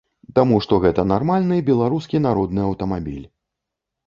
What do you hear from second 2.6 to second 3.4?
аўтамабіль.